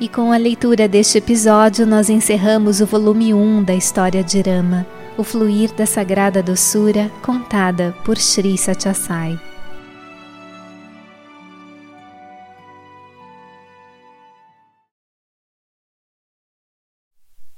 E 0.00 0.08
com 0.08 0.30
a 0.30 0.36
leitura 0.36 0.86
deste 0.86 1.18
episódio, 1.18 1.84
nós 1.84 2.08
encerramos 2.08 2.80
o 2.80 2.86
volume 2.86 3.34
1 3.34 3.64
da 3.64 3.74
história 3.74 4.22
de 4.22 4.40
Rama, 4.40 4.86
o 5.16 5.24
fluir 5.24 5.74
da 5.74 5.86
sagrada 5.86 6.40
doçura, 6.40 7.10
contada 7.20 7.92
por 8.04 8.16
Sri 8.16 8.56
Satyasai. 8.56 9.40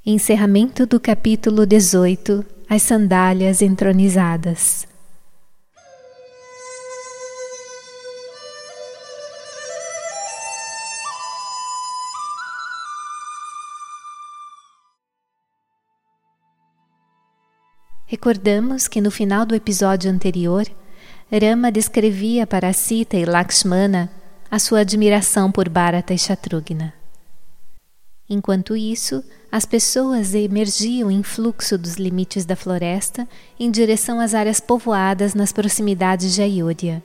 Encerramento 0.07 0.86
do 0.86 0.99
capítulo 0.99 1.67
18 1.67 2.43
As 2.67 2.81
Sandálias 2.81 3.61
Entronizadas. 3.61 4.89
Recordamos 18.11 18.89
que 18.89 19.00
no 19.00 19.09
final 19.09 19.46
do 19.46 19.55
episódio 19.55 20.11
anterior, 20.11 20.67
Rama 21.31 21.71
descrevia 21.71 22.45
para 22.45 22.73
Sita 22.73 23.17
e 23.17 23.25
Lakshmana 23.25 24.11
a 24.51 24.59
sua 24.59 24.81
admiração 24.81 25.53
por 25.53 25.68
Bharata 25.68 26.13
e 26.13 26.18
Shatrughna. 26.18 26.93
Enquanto 28.29 28.77
isso, 28.77 29.23
as 29.53 29.65
pessoas 29.65 30.35
emergiam 30.35 31.09
em 31.09 31.23
fluxo 31.23 31.79
dos 31.79 31.95
limites 31.95 32.45
da 32.45 32.56
floresta 32.56 33.28
em 33.61 33.70
direção 33.70 34.19
às 34.19 34.34
áreas 34.34 34.59
povoadas 34.59 35.33
nas 35.33 35.53
proximidades 35.53 36.34
de 36.34 36.42
Ayodhya. 36.42 37.01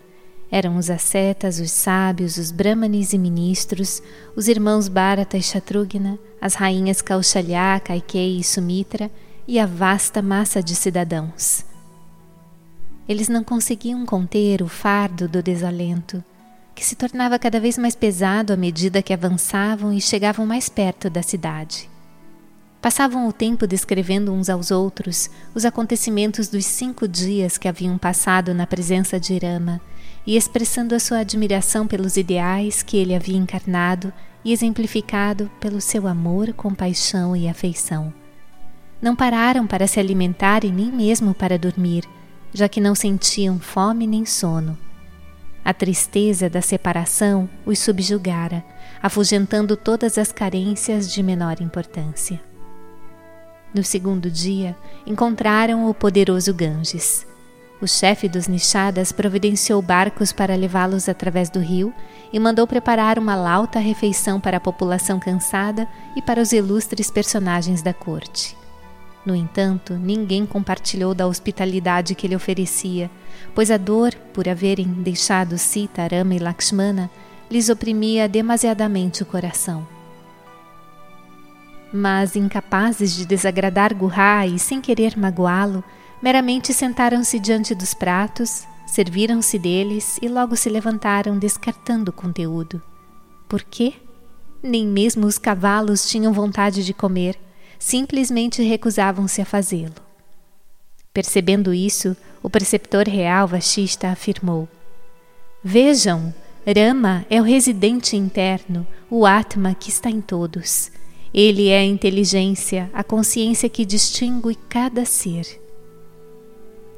Eram 0.50 0.76
os 0.76 0.90
ascetas, 0.90 1.60
os 1.60 1.70
sábios, 1.70 2.38
os 2.38 2.50
brahmanes 2.50 3.14
e 3.14 3.20
ministros, 3.20 4.02
os 4.36 4.48
irmãos 4.48 4.88
Bharata 4.88 5.38
e 5.38 5.44
Shatrughna, 5.44 6.18
as 6.42 6.56
rainhas 6.56 7.00
Kaushalya, 7.00 7.80
Kaikeyi 7.80 8.40
e 8.40 8.44
Sumitra 8.44 9.12
e 9.48 9.60
a 9.60 9.66
vasta 9.66 10.22
massa 10.22 10.62
de 10.62 10.76
cidadãos. 10.76 11.66
Eles 13.08 13.30
não 13.30 13.44
conseguiam 13.44 14.06
conter 14.06 14.62
o 14.62 14.68
fardo 14.68 15.28
do 15.28 15.44
desalento, 15.44 16.24
que 16.74 16.84
se 16.84 16.96
tornava 16.96 17.38
cada 17.38 17.60
vez 17.60 17.78
mais 17.78 17.96
pesado 17.96 18.52
à 18.52 18.58
medida 18.58 19.02
que 19.02 19.14
avançavam 19.14 19.94
e 19.94 20.02
chegavam 20.02 20.46
mais 20.46 20.68
perto 20.68 21.10
da 21.10 21.22
cidade. 21.22 21.90
Passavam 22.82 23.28
o 23.28 23.34
tempo 23.34 23.66
descrevendo 23.66 24.32
uns 24.32 24.50
aos 24.50 24.70
outros 24.70 25.30
os 25.56 25.66
acontecimentos 25.66 26.48
dos 26.48 26.66
cinco 26.66 27.08
dias 27.08 27.58
que 27.58 27.68
haviam 27.68 27.98
passado 27.98 28.54
na 28.54 28.68
presença 28.68 29.20
de 29.20 29.38
Rama 29.38 29.82
e 30.26 30.36
expressando 30.36 30.94
a 30.94 31.00
sua 31.00 31.20
admiração 31.20 31.88
pelos 31.88 32.18
ideais 32.18 32.84
que 32.84 32.98
ele 32.98 33.16
havia 33.16 33.38
encarnado 33.38 34.12
e 34.44 34.52
exemplificado 34.52 35.50
pelo 35.60 35.82
seu 35.82 36.08
amor, 36.08 36.54
compaixão 36.54 37.36
e 37.36 37.48
afeição. 37.48 38.14
Não 39.06 39.16
pararam 39.16 39.68
para 39.68 39.86
se 39.86 40.00
alimentar 40.00 40.64
e 40.64 40.72
nem 40.72 40.92
mesmo 40.92 41.36
para 41.36 41.60
dormir, 41.60 42.06
já 42.52 42.68
que 42.68 42.82
não 42.82 42.96
sentiam 42.96 43.60
fome 43.60 44.08
nem 44.08 44.26
sono. 44.26 44.76
A 45.64 45.72
tristeza 45.76 46.50
da 46.50 46.60
separação 46.60 47.48
os 47.68 47.78
subjugara, 47.78 48.66
afugentando 49.04 49.78
todas 49.78 50.18
as 50.18 50.32
carências 50.32 51.14
de 51.14 51.22
menor 51.22 51.62
importância. 51.62 52.42
No 53.76 53.84
segundo 53.84 54.32
dia, 54.32 54.76
encontraram 55.06 55.88
o 55.88 55.94
poderoso 55.94 56.52
Ganges. 56.52 57.28
O 57.80 57.88
chefe 57.88 58.28
dos 58.28 58.48
Nishadas 58.48 59.12
providenciou 59.12 59.84
barcos 59.84 60.34
para 60.34 60.56
levá-los 60.56 61.08
através 61.08 61.48
do 61.52 61.60
rio 61.60 61.94
e 62.34 62.40
mandou 62.40 62.66
preparar 62.66 63.20
uma 63.20 63.36
lauta 63.36 63.78
refeição 63.78 64.42
para 64.42 64.58
a 64.58 64.62
população 64.62 65.20
cansada 65.20 65.88
e 66.16 66.24
para 66.24 66.42
os 66.42 66.52
ilustres 66.52 67.12
personagens 67.12 67.84
da 67.84 67.94
corte. 67.94 68.65
No 69.26 69.36
entanto, 69.36 69.94
ninguém 69.96 70.46
compartilhou 70.46 71.16
da 71.16 71.26
hospitalidade 71.26 72.14
que 72.14 72.28
ele 72.28 72.36
oferecia, 72.36 73.10
pois 73.56 73.72
a 73.72 73.78
dor 73.78 74.14
por 74.34 74.48
haverem 74.48 74.86
deixado 74.86 75.58
Sita, 75.58 76.08
Rama 76.08 76.36
e 76.36 76.40
Lakshmana 76.40 77.10
lhes 77.50 77.70
oprimia 77.70 78.30
demasiadamente 78.30 79.24
o 79.24 79.26
coração. 79.26 79.88
Mas, 81.92 82.36
incapazes 82.36 83.16
de 83.16 83.26
desagradar 83.26 83.96
Gurra 83.96 84.46
e 84.46 84.60
sem 84.60 84.80
querer 84.80 85.18
magoá-lo, 85.18 85.84
meramente 86.22 86.74
sentaram-se 86.74 87.40
diante 87.40 87.74
dos 87.74 87.94
pratos, 87.94 88.68
serviram-se 88.86 89.58
deles 89.58 90.20
e 90.22 90.28
logo 90.28 90.56
se 90.56 90.70
levantaram 90.70 91.38
descartando 91.40 92.12
o 92.12 92.14
conteúdo. 92.14 92.82
Por 93.48 93.64
quê? 93.64 93.94
Nem 94.62 94.86
mesmo 94.86 95.26
os 95.26 95.38
cavalos 95.38 96.08
tinham 96.10 96.34
vontade 96.34 96.84
de 96.84 96.94
comer, 96.94 97.40
simplesmente 97.80 98.62
recusavam-se 98.64 99.42
a 99.42 99.46
fazê-lo. 99.46 99.96
Percebendo 101.14 101.74
isso, 101.74 102.16
o 102.44 102.50
preceptor 102.50 103.08
real 103.08 103.48
Vashista 103.48 104.10
afirmou: 104.10 104.68
Vejam, 105.64 106.34
Rama 106.66 107.26
é 107.30 107.40
o 107.40 107.44
residente 107.44 108.18
interno, 108.18 108.86
o 109.10 109.26
Atma 109.26 109.74
que 109.76 109.90
está 109.90 110.10
em 110.10 110.20
todos. 110.20 110.92
Ele 111.34 111.70
é 111.70 111.80
a 111.80 111.86
inteligência, 111.86 112.90
a 112.94 113.04
consciência 113.04 113.70
que 113.70 113.86
distingue 113.86 114.56
cada 114.70 115.06
ser. 115.06 115.46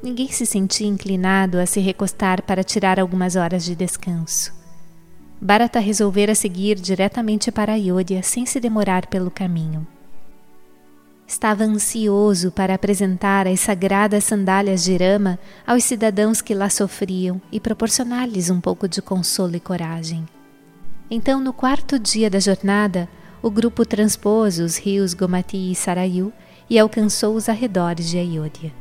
Ninguém 0.02 0.28
se 0.30 0.46
sentia 0.46 0.86
inclinado 0.86 1.58
a 1.58 1.66
se 1.66 1.80
recostar 1.80 2.42
para 2.42 2.62
tirar 2.62 3.00
algumas 3.00 3.36
horas 3.36 3.64
de 3.64 3.74
descanso. 3.74 4.52
Bharata 5.40 5.80
resolvera 5.80 6.34
seguir 6.34 6.76
diretamente 6.76 7.52
para 7.52 7.72
Ayodhya 7.72 8.22
sem 8.22 8.46
se 8.46 8.58
demorar 8.58 9.06
pelo 9.06 9.30
caminho. 9.30 9.86
Estava 11.28 11.62
ansioso 11.62 12.50
para 12.50 12.72
apresentar 12.72 13.46
as 13.46 13.60
sagradas 13.60 14.24
sandálias 14.24 14.82
de 14.82 14.96
Rama 14.96 15.38
aos 15.66 15.84
cidadãos 15.84 16.40
que 16.40 16.54
lá 16.54 16.70
sofriam 16.70 17.38
e 17.52 17.60
proporcionar-lhes 17.60 18.48
um 18.48 18.62
pouco 18.62 18.88
de 18.88 19.02
consolo 19.02 19.54
e 19.54 19.60
coragem. 19.60 20.26
Então, 21.10 21.38
no 21.38 21.52
quarto 21.52 21.98
dia 21.98 22.30
da 22.30 22.40
jornada, 22.40 23.06
o 23.42 23.50
grupo 23.50 23.84
transpôs 23.84 24.58
os 24.58 24.78
rios 24.78 25.12
Gomati 25.12 25.70
e 25.70 25.74
Sarayu 25.74 26.32
e 26.68 26.78
alcançou 26.78 27.34
os 27.34 27.46
arredores 27.46 28.08
de 28.08 28.16
Ayodhya. 28.16 28.72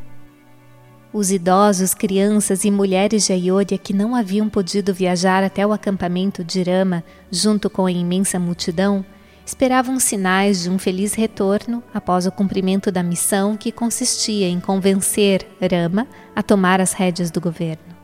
Os 1.11 1.31
idosos, 1.31 1.93
crianças 1.93 2.63
e 2.63 2.71
mulheres 2.71 3.25
de 3.25 3.33
Ayodhya 3.33 3.77
que 3.77 3.91
não 3.91 4.15
haviam 4.15 4.47
podido 4.47 4.93
viajar 4.93 5.43
até 5.43 5.67
o 5.67 5.73
acampamento 5.73 6.45
de 6.45 6.63
Rama 6.63 7.03
junto 7.29 7.69
com 7.69 7.85
a 7.85 7.91
imensa 7.91 8.39
multidão 8.39 9.05
esperavam 9.47 9.97
sinais 9.97 10.61
de 10.61 10.69
um 10.69 10.77
feliz 10.77 11.13
retorno 11.13 11.81
após 11.93 12.27
o 12.27 12.31
cumprimento 12.31 12.91
da 12.91 13.01
missão 13.01 13.55
que 13.55 13.71
consistia 13.71 14.45
em 14.49 14.59
convencer 14.59 15.47
Rama 15.61 16.05
a 16.35 16.43
tomar 16.43 16.81
as 16.81 16.91
rédeas 16.91 17.31
do 17.31 17.39
governo. 17.39 17.95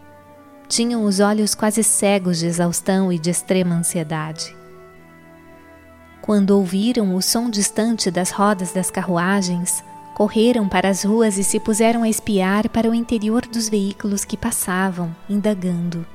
Tinham 0.69 1.03
os 1.03 1.19
olhos 1.19 1.53
quase 1.53 1.83
cegos 1.83 2.39
de 2.39 2.45
exaustão 2.45 3.11
e 3.11 3.19
de 3.19 3.29
extrema 3.29 3.75
ansiedade. 3.75 4.55
Quando 6.21 6.51
ouviram 6.51 7.13
o 7.13 7.21
som 7.21 7.49
distante 7.49 8.09
das 8.09 8.31
rodas 8.31 8.71
das 8.71 8.89
carruagens, 8.89 9.83
correram 10.15 10.69
para 10.69 10.87
as 10.87 11.03
ruas 11.03 11.37
e 11.37 11.43
se 11.43 11.59
puseram 11.59 12.03
a 12.03 12.09
espiar 12.09 12.69
para 12.69 12.89
o 12.89 12.95
interior 12.95 13.45
dos 13.45 13.67
veículos 13.67 14.23
que 14.23 14.37
passavam, 14.37 15.13
indagando: 15.29 16.07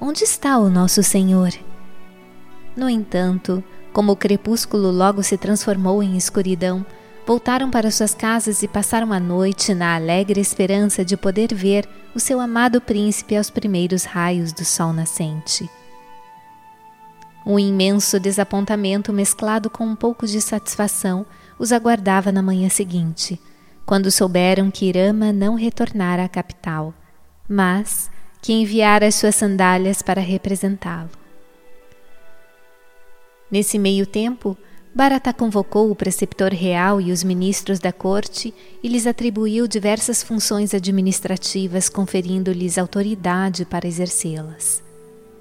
Onde 0.00 0.24
está 0.24 0.56
o 0.56 0.70
nosso 0.70 1.02
Senhor? 1.02 1.52
No 2.74 2.88
entanto, 2.88 3.62
como 3.92 4.12
o 4.12 4.16
crepúsculo 4.16 4.90
logo 4.90 5.22
se 5.22 5.36
transformou 5.36 6.02
em 6.02 6.16
escuridão, 6.16 6.84
voltaram 7.26 7.70
para 7.70 7.90
suas 7.90 8.14
casas 8.14 8.62
e 8.62 8.68
passaram 8.68 9.12
a 9.12 9.20
noite 9.20 9.74
na 9.74 9.94
alegre 9.94 10.40
esperança 10.40 11.04
de 11.04 11.16
poder 11.16 11.54
ver 11.54 11.88
o 12.14 12.20
seu 12.20 12.40
amado 12.40 12.80
príncipe 12.80 13.36
aos 13.36 13.50
primeiros 13.50 14.04
raios 14.04 14.52
do 14.52 14.64
sol 14.64 14.92
nascente. 14.92 15.68
Um 17.44 17.58
imenso 17.58 18.20
desapontamento 18.20 19.12
mesclado 19.12 19.68
com 19.68 19.84
um 19.84 19.96
pouco 19.96 20.26
de 20.26 20.40
satisfação 20.40 21.26
os 21.58 21.72
aguardava 21.72 22.30
na 22.30 22.42
manhã 22.42 22.68
seguinte, 22.68 23.40
quando 23.84 24.10
souberam 24.10 24.70
que 24.70 24.86
Irama 24.86 25.32
não 25.32 25.54
retornara 25.54 26.24
à 26.24 26.28
capital, 26.28 26.94
mas 27.48 28.10
que 28.40 28.52
enviara 28.52 29.06
as 29.06 29.16
suas 29.16 29.34
sandálias 29.34 30.02
para 30.02 30.20
representá-lo. 30.20 31.21
Nesse 33.52 33.78
meio 33.78 34.06
tempo, 34.06 34.56
Bharata 34.94 35.30
convocou 35.30 35.90
o 35.90 35.94
preceptor 35.94 36.54
real 36.54 36.98
e 37.02 37.12
os 37.12 37.22
ministros 37.22 37.78
da 37.78 37.92
corte 37.92 38.54
e 38.82 38.88
lhes 38.88 39.06
atribuiu 39.06 39.68
diversas 39.68 40.22
funções 40.22 40.72
administrativas, 40.72 41.90
conferindo-lhes 41.90 42.78
autoridade 42.78 43.66
para 43.66 43.86
exercê-las. 43.86 44.82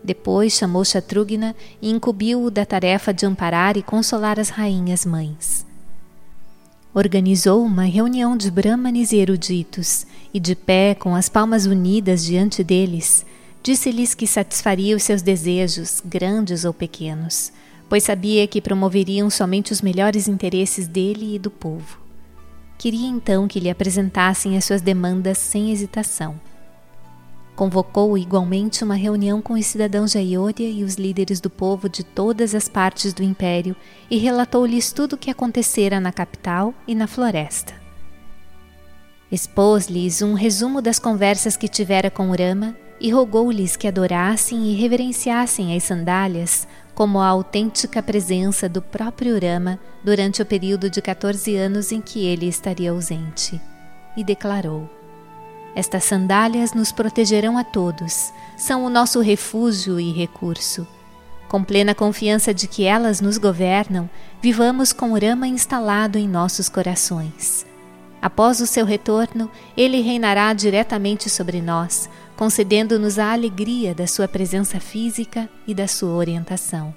Depois 0.03 0.51
chamou 0.51 0.83
Shatrughna 0.83 1.55
e 1.81 1.89
incumbiu-o 1.89 2.51
da 2.51 2.65
tarefa 2.65 3.13
de 3.13 3.25
amparar 3.25 3.77
e 3.77 3.83
consolar 3.83 4.41
as 4.41 4.49
rainhas 4.49 5.05
mães. 5.05 5.65
Organizou 6.93 7.63
uma 7.63 7.83
reunião 7.83 8.35
de 8.35 8.51
brahmanes 8.51 9.13
e 9.13 9.17
eruditos, 9.17 10.05
e 10.33 10.39
de 10.39 10.53
pé, 10.53 10.95
com 10.95 11.15
as 11.15 11.29
palmas 11.29 11.65
unidas 11.65 12.25
diante 12.25 12.61
deles, 12.61 13.25
disse-lhes 13.63 14.13
que 14.13 14.27
satisfaria 14.27 14.97
os 14.97 15.03
seus 15.03 15.21
desejos, 15.21 16.01
grandes 16.03 16.65
ou 16.65 16.73
pequenos, 16.73 17.53
pois 17.91 18.03
sabia 18.03 18.47
que 18.47 18.61
promoveriam 18.61 19.29
somente 19.29 19.73
os 19.73 19.81
melhores 19.81 20.29
interesses 20.29 20.87
dele 20.87 21.35
e 21.35 21.37
do 21.37 21.51
povo. 21.51 21.99
Queria 22.77 23.05
então 23.05 23.49
que 23.49 23.59
lhe 23.59 23.69
apresentassem 23.69 24.55
as 24.55 24.63
suas 24.63 24.81
demandas 24.81 25.37
sem 25.37 25.73
hesitação. 25.73 26.39
Convocou 27.53 28.17
igualmente 28.17 28.81
uma 28.81 28.95
reunião 28.95 29.41
com 29.41 29.55
os 29.55 29.65
cidadãos 29.65 30.13
de 30.13 30.19
Aiória 30.19 30.69
e 30.69 30.85
os 30.85 30.95
líderes 30.95 31.41
do 31.41 31.49
povo 31.49 31.89
de 31.89 32.01
todas 32.01 32.55
as 32.55 32.69
partes 32.69 33.11
do 33.11 33.23
império 33.23 33.75
e 34.09 34.17
relatou-lhes 34.17 34.93
tudo 34.93 35.13
o 35.13 35.17
que 35.17 35.29
acontecera 35.29 35.99
na 35.99 36.13
capital 36.13 36.73
e 36.87 36.95
na 36.95 37.07
floresta. 37.07 37.73
Expôs-lhes 39.29 40.21
um 40.21 40.33
resumo 40.33 40.81
das 40.81 40.97
conversas 40.97 41.57
que 41.57 41.67
tivera 41.67 42.09
com 42.09 42.29
Urama 42.29 42.73
e 43.01 43.11
rogou-lhes 43.11 43.75
que 43.75 43.87
adorassem 43.87 44.67
e 44.67 44.75
reverenciassem 44.75 45.75
as 45.75 45.83
sandálias 45.83 46.65
como 46.93 47.19
a 47.19 47.27
autêntica 47.27 48.01
presença 48.01 48.67
do 48.67 48.81
próprio 48.81 49.39
Rama 49.39 49.79
durante 50.03 50.41
o 50.41 50.45
período 50.45 50.89
de 50.89 51.01
14 51.01 51.55
anos 51.55 51.91
em 51.91 52.01
que 52.01 52.25
ele 52.25 52.47
estaria 52.47 52.91
ausente, 52.91 53.59
e 54.15 54.23
declarou: 54.23 54.89
Estas 55.75 56.03
sandálias 56.03 56.73
nos 56.73 56.91
protegerão 56.91 57.57
a 57.57 57.63
todos, 57.63 58.33
são 58.57 58.83
o 58.85 58.89
nosso 58.89 59.21
refúgio 59.21 59.99
e 59.99 60.11
recurso. 60.11 60.87
Com 61.47 61.63
plena 61.63 61.93
confiança 61.93 62.53
de 62.53 62.67
que 62.67 62.85
elas 62.85 63.19
nos 63.19 63.37
governam, 63.37 64.09
vivamos 64.41 64.93
com 64.93 65.11
o 65.11 65.19
Rama 65.19 65.47
instalado 65.47 66.17
em 66.17 66.27
nossos 66.27 66.69
corações. 66.69 67.65
Após 68.21 68.61
o 68.61 68.67
seu 68.67 68.85
retorno, 68.85 69.49
ele 69.75 69.99
reinará 70.01 70.53
diretamente 70.53 71.27
sobre 71.27 71.59
nós, 71.59 72.07
concedendo-nos 72.37 73.17
a 73.17 73.31
alegria 73.31 73.95
da 73.95 74.05
sua 74.05 74.27
presença 74.27 74.79
física 74.79 75.49
e 75.65 75.73
da 75.73 75.87
sua 75.87 76.13
orientação. 76.13 76.93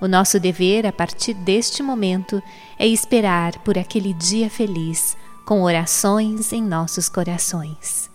O 0.00 0.08
nosso 0.08 0.40
dever, 0.40 0.86
a 0.86 0.92
partir 0.92 1.34
deste 1.34 1.82
momento, 1.82 2.42
é 2.78 2.86
esperar 2.86 3.58
por 3.58 3.78
aquele 3.78 4.12
dia 4.14 4.50
feliz, 4.50 5.16
com 5.44 5.62
orações 5.62 6.52
em 6.52 6.62
nossos 6.62 7.08
corações. 7.08 8.10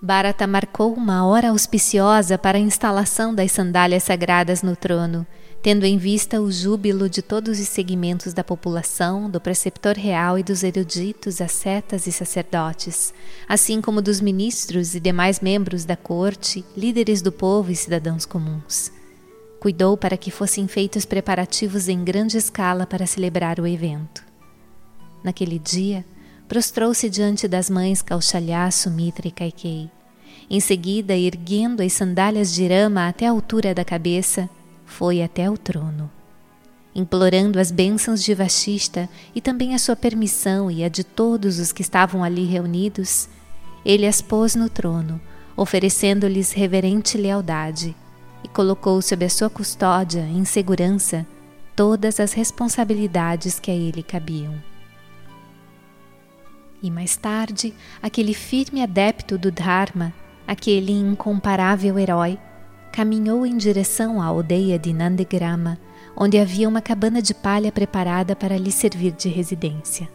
Bharata 0.00 0.48
marcou 0.48 0.92
uma 0.92 1.24
hora 1.24 1.50
auspiciosa 1.50 2.36
para 2.36 2.58
a 2.58 2.60
instalação 2.60 3.32
das 3.32 3.52
sandálias 3.52 4.02
sagradas 4.02 4.60
no 4.60 4.74
trono 4.74 5.24
tendo 5.62 5.84
em 5.84 5.96
vista 5.96 6.40
o 6.40 6.50
júbilo 6.50 7.08
de 7.08 7.22
todos 7.22 7.60
os 7.60 7.68
segmentos 7.68 8.34
da 8.34 8.42
população, 8.42 9.30
do 9.30 9.40
preceptor 9.40 9.96
real 9.96 10.36
e 10.36 10.42
dos 10.42 10.64
eruditos, 10.64 11.40
ascetas 11.40 12.08
e 12.08 12.12
sacerdotes, 12.12 13.14
assim 13.48 13.80
como 13.80 14.02
dos 14.02 14.20
ministros 14.20 14.96
e 14.96 15.00
demais 15.00 15.38
membros 15.38 15.84
da 15.84 15.96
corte, 15.96 16.64
líderes 16.76 17.22
do 17.22 17.30
povo 17.30 17.70
e 17.70 17.76
cidadãos 17.76 18.26
comuns. 18.26 18.90
Cuidou 19.60 19.96
para 19.96 20.16
que 20.16 20.32
fossem 20.32 20.66
feitos 20.66 21.04
preparativos 21.04 21.88
em 21.88 22.02
grande 22.02 22.36
escala 22.36 22.84
para 22.84 23.06
celebrar 23.06 23.60
o 23.60 23.66
evento. 23.66 24.24
Naquele 25.22 25.60
dia, 25.60 26.04
prostrou-se 26.48 27.08
diante 27.08 27.46
das 27.46 27.70
mães 27.70 28.02
Kaushalya, 28.02 28.68
Sumitra 28.72 29.28
e 29.28 29.30
Kaikei. 29.30 29.88
Em 30.50 30.58
seguida, 30.58 31.16
erguendo 31.16 31.84
as 31.84 31.92
sandálias 31.92 32.52
de 32.52 32.66
Rama 32.66 33.06
até 33.06 33.28
a 33.28 33.30
altura 33.30 33.72
da 33.72 33.84
cabeça, 33.84 34.50
foi 34.92 35.22
até 35.22 35.50
o 35.50 35.56
trono. 35.56 36.10
Implorando 36.94 37.58
as 37.58 37.70
bênçãos 37.70 38.22
de 38.22 38.34
Vashista 38.34 39.08
e 39.34 39.40
também 39.40 39.74
a 39.74 39.78
sua 39.78 39.96
permissão 39.96 40.70
e 40.70 40.84
a 40.84 40.88
de 40.88 41.02
todos 41.02 41.58
os 41.58 41.72
que 41.72 41.80
estavam 41.80 42.22
ali 42.22 42.44
reunidos, 42.44 43.28
ele 43.84 44.06
as 44.06 44.20
pôs 44.20 44.54
no 44.54 44.68
trono, 44.68 45.18
oferecendo-lhes 45.56 46.52
reverente 46.52 47.16
lealdade, 47.16 47.96
e 48.44 48.48
colocou 48.48 49.00
sob 49.00 49.24
a 49.24 49.30
sua 49.30 49.48
custódia, 49.48 50.22
em 50.22 50.44
segurança, 50.44 51.26
todas 51.74 52.20
as 52.20 52.34
responsabilidades 52.34 53.58
que 53.58 53.70
a 53.70 53.74
ele 53.74 54.02
cabiam. 54.02 54.54
E 56.82 56.90
mais 56.90 57.16
tarde, 57.16 57.72
aquele 58.02 58.34
firme 58.34 58.82
adepto 58.82 59.38
do 59.38 59.50
Dharma, 59.50 60.12
aquele 60.46 60.92
incomparável 60.92 61.98
herói, 61.98 62.38
caminhou 62.92 63.46
em 63.46 63.56
direção 63.56 64.20
à 64.20 64.26
aldeia 64.26 64.78
de 64.78 64.92
Nandegrama, 64.92 65.78
onde 66.14 66.38
havia 66.38 66.68
uma 66.68 66.82
cabana 66.82 67.22
de 67.22 67.32
palha 67.32 67.72
preparada 67.72 68.36
para 68.36 68.58
lhe 68.58 68.70
servir 68.70 69.12
de 69.12 69.28
residência. 69.28 70.08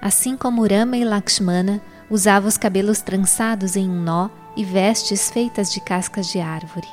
Assim 0.00 0.36
como 0.36 0.66
Rama 0.66 0.96
e 0.96 1.04
Lakshmana, 1.04 1.80
usava 2.10 2.48
os 2.48 2.56
cabelos 2.56 3.00
trançados 3.00 3.76
em 3.76 3.88
um 3.88 4.02
nó 4.02 4.30
e 4.56 4.64
vestes 4.64 5.30
feitas 5.30 5.72
de 5.72 5.80
cascas 5.80 6.28
de 6.28 6.40
árvore. 6.40 6.88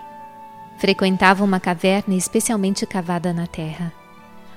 Frequentava 0.78 1.44
uma 1.44 1.60
caverna 1.60 2.16
especialmente 2.16 2.86
cavada 2.86 3.32
na 3.32 3.48
terra. 3.48 3.94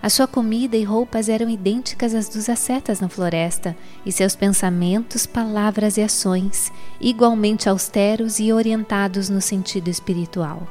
A 0.03 0.09
sua 0.09 0.27
comida 0.27 0.77
e 0.77 0.85
roupas 0.85 1.29
eram 1.29 1.49
idênticas 1.49 2.15
às 2.15 2.29
dos 2.29 2.49
ascetas 2.49 3.01
na 3.01 3.09
floresta, 3.09 3.77
e 4.05 4.13
seus 4.13 4.37
pensamentos, 4.37 5.27
palavras 5.27 5.97
e 5.97 6.03
ações 6.03 6.71
igualmente 7.01 7.69
austeros 7.69 8.39
e 8.39 8.53
orientados 8.53 9.29
no 9.29 9.41
sentido 9.41 9.89
espiritual. 9.89 10.67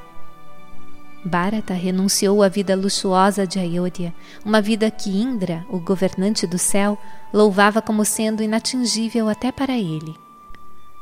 Bharata 1.26 1.74
renunciou 1.74 2.44
à 2.44 2.48
vida 2.48 2.76
luxuosa 2.76 3.48
de 3.48 3.58
Ayodhya, 3.58 4.14
uma 4.46 4.62
vida 4.62 4.92
que 4.92 5.10
Indra, 5.10 5.66
o 5.70 5.80
governante 5.80 6.46
do 6.46 6.60
céu, 6.60 6.98
louvava 7.34 7.82
como 7.82 8.06
sendo 8.06 8.44
inatingível 8.44 9.28
até 9.28 9.52
para 9.52 9.76
ele. 9.76 10.16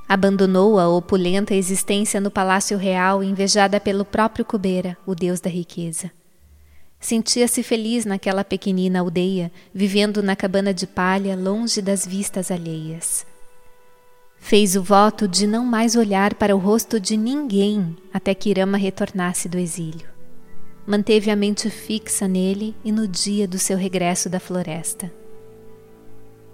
Abandonou 0.08 0.80
a 0.80 0.88
opulenta 0.88 1.54
existência 1.54 2.22
no 2.22 2.32
palácio 2.32 2.78
real 2.78 3.22
invejada 3.22 3.82
pelo 3.82 4.06
próprio 4.06 4.46
Kubera, 4.46 4.98
o 5.06 5.14
deus 5.14 5.42
da 5.42 5.50
riqueza. 5.50 6.10
Sentia-se 7.04 7.62
feliz 7.62 8.06
naquela 8.06 8.46
pequenina 8.46 9.02
aldeia, 9.02 9.52
vivendo 9.74 10.24
na 10.24 10.38
cabana 10.38 10.74
de 10.74 10.88
palha, 10.88 11.36
longe 11.36 11.82
das 11.82 12.08
vistas 12.08 12.50
alheias. 12.50 13.26
Fez 14.40 14.78
o 14.78 14.82
voto 14.82 15.28
de 15.28 15.46
não 15.46 15.66
mais 15.66 15.98
olhar 15.98 16.34
para 16.34 16.56
o 16.56 16.60
rosto 16.60 17.02
de 17.02 17.18
ninguém 17.18 17.94
até 18.14 18.34
que 18.34 18.50
Irama 18.50 18.78
retornasse 18.78 19.50
do 19.50 19.58
exílio. 19.58 20.08
Manteve 20.88 21.30
a 21.30 21.36
mente 21.36 21.70
fixa 21.70 22.26
nele 22.26 22.74
e 22.86 22.92
no 22.92 23.06
dia 23.06 23.46
do 23.50 23.60
seu 23.60 23.78
regresso 23.78 24.30
da 24.30 24.40
floresta. 24.40 25.12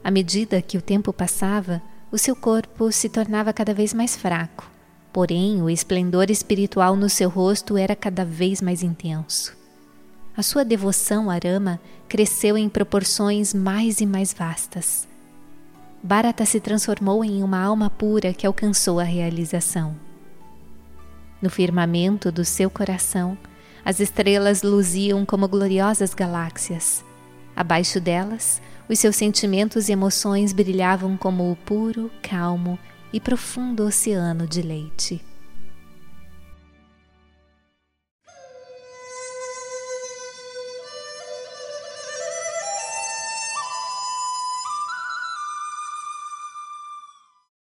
À 0.03 0.09
medida 0.09 0.63
que 0.63 0.79
o 0.79 0.81
tempo 0.81 1.13
passava, 1.13 1.79
o 2.11 2.17
seu 2.17 2.35
corpo 2.35 2.91
se 2.91 3.07
tornava 3.07 3.53
cada 3.53 3.71
vez 3.71 3.93
mais 3.93 4.15
fraco, 4.15 4.67
porém 5.13 5.61
o 5.61 5.69
esplendor 5.69 6.31
espiritual 6.31 6.95
no 6.95 7.07
seu 7.07 7.29
rosto 7.29 7.77
era 7.77 7.95
cada 7.95 8.25
vez 8.25 8.63
mais 8.63 8.81
intenso. 8.81 9.58
A 10.39 10.41
sua 10.41 10.63
devoção 10.63 11.29
a 11.29 11.33
Rama 11.33 11.81
cresceu 12.07 12.57
em 12.57 12.69
proporções 12.69 13.53
mais 13.53 13.99
e 13.99 14.05
mais 14.05 14.33
vastas. 14.33 15.05
Bharata 16.01 16.45
se 16.45 16.61
transformou 16.61 17.25
em 17.25 17.43
uma 17.43 17.59
alma 17.59 17.89
pura 17.89 18.33
que 18.33 18.47
alcançou 18.47 19.01
a 19.01 19.03
realização. 19.03 19.93
No 21.41 21.49
firmamento 21.49 22.31
do 22.31 22.45
seu 22.45 22.69
coração, 22.69 23.37
as 23.83 23.99
estrelas 23.99 24.63
luziam 24.63 25.25
como 25.25 25.45
gloriosas 25.45 26.13
galáxias. 26.13 27.03
Abaixo 27.53 27.99
delas, 27.99 28.61
os 28.87 28.97
seus 28.97 29.17
sentimentos 29.17 29.89
e 29.89 29.91
emoções 29.91 30.53
brilhavam 30.53 31.17
como 31.17 31.51
o 31.51 31.55
puro, 31.57 32.09
calmo 32.21 32.79
e 33.11 33.19
profundo 33.19 33.83
oceano 33.83 34.47
de 34.47 34.61
leite. 34.61 35.21